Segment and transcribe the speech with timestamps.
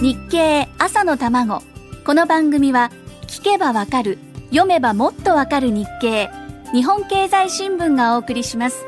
[0.00, 1.62] 日経朝の卵。
[2.06, 2.90] この番組は
[3.26, 4.16] 聞けばわかる
[4.48, 6.30] 読めばもっとわかる日経
[6.72, 8.82] 日本経済新聞がお送りします。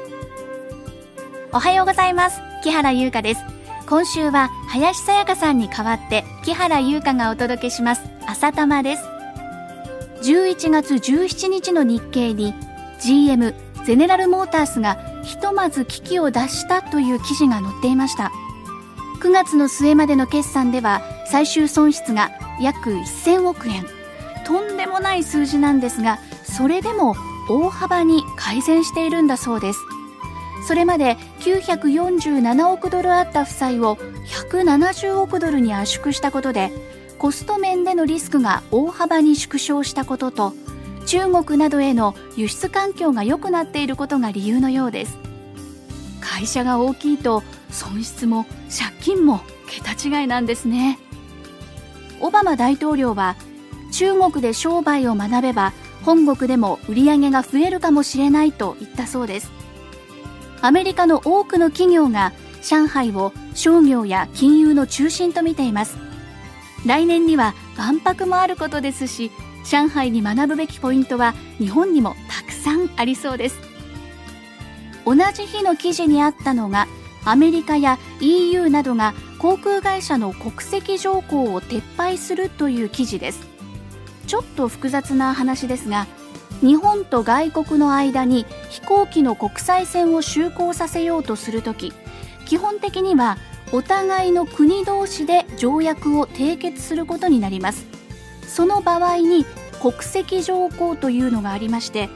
[1.52, 2.40] おはようございます。
[2.64, 3.45] 木原優香です。
[3.86, 8.08] 今週は林さやかさんに代わって木原優香がお届けします。
[8.26, 9.04] 朝玉です。
[10.22, 12.54] 11月17日の日経に
[13.00, 13.54] GM
[13.84, 18.33] ゼネラルモータースがひとまず危機を脱したという記事が載っていました。
[19.22, 23.86] 9月の末までの決算では最終損失が約1000億円。
[24.45, 27.14] とんでもない数字なんですがそれでも
[27.48, 29.78] 大幅に改善しているんだそうです。
[30.66, 36.73] それまで947億ドルあった負債を170億ドルに圧縮したことで
[37.20, 40.52] コスト面でのリスクが大幅に縮小したことと
[41.06, 45.31] 中国などへの輸出環境が良くなっていることが理由のようです。
[46.42, 50.98] 会社が大きいと損失も借金も桁違いなんですね。
[52.21, 53.37] オバマ大統領は
[53.93, 59.52] 中国で商売を学べば本国でも売り上げが増えるかもしれないと言ったそうです。
[60.63, 65.97] アメリカの多くの企業が上海を商業や金融の中心と見ています。
[66.84, 69.31] 来年には万博もあることですし
[69.65, 73.72] 上海に学ぶべきポイントは日本にもたくさんありそうです。
[75.04, 76.86] 同じ日の記事にあったのが
[77.25, 83.47] アメリカや EU などが航空会社の国籍条項を撤廃するという記事です。
[84.26, 86.06] ちょっと複雑な話ですが
[86.60, 91.92] 日本と外国の間に飛行機の国際線を就航させようとするとき
[92.47, 93.36] 基本的には
[93.72, 97.86] お互いの国同士で条約を締結することになります。
[98.47, 99.47] その場合に
[99.80, 102.10] 国籍条項というのがありまして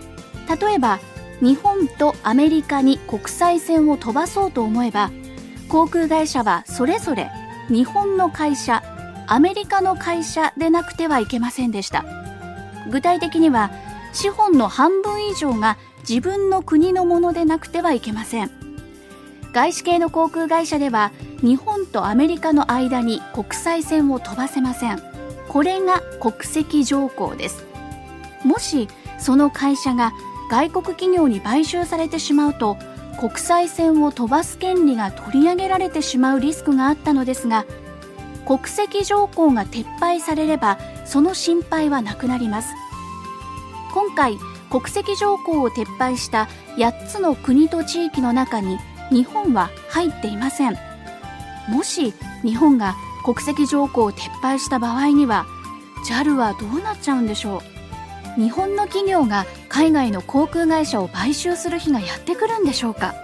[0.60, 1.00] 例えば
[1.40, 5.10] 日本とアメリカに国際線を飛ばそうと思えば
[5.68, 7.30] 航空会社はそれぞれ
[7.68, 8.82] 日本の会社
[9.26, 12.04] アメリカの会社でなくてはいけませんでした。
[12.90, 13.70] 具体的には
[14.12, 15.76] 資本の半分以上が
[16.08, 18.50] 自分の国のものでなくてはいけません。
[19.52, 21.10] 外資系の航空会社では
[21.40, 25.02] 日本とアメリカの間に国際線を飛ばせません。
[25.48, 27.64] これが国籍条項です。
[28.44, 28.88] もし
[29.18, 30.12] その会社が
[30.50, 32.76] 外国企業に買収されてしまうと
[33.18, 37.64] 国際線を飛ばす権利が取り上げられてしまうリスクがあったのですが
[38.46, 42.74] 国籍条項が撤廃されればその心配はなくなります。
[43.92, 44.38] 今回
[44.70, 48.78] 国籍条項を撤廃した8つの国と地域の中に
[49.10, 50.76] 日本は入っていません。
[51.68, 55.46] もし日本が国籍条項を撤廃した場合には
[56.08, 57.75] JAL はどうなっちゃうんでしょう？
[58.36, 63.14] 日本の企業が海外の航空会社を買収する日がやってくるんでしょうか？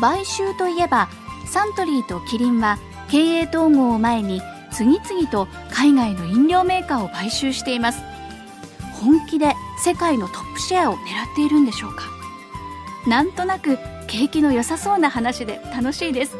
[0.00, 1.08] 買収といえば
[1.46, 2.78] サントリーとキリンは
[3.10, 8.02] 経営統合を前に次々と海外の飲料メーカーを買収しています。
[9.00, 12.04] 本気で世界のトップシェアを狙っているんでしょうか？
[13.06, 16.36] なんとなく景気の良さそうな話で楽しいです。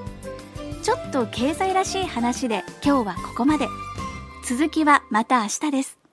[0.83, 3.67] ちょっと経済らしい話で今日はここまで。
[4.45, 6.06] 続きはまた明日です。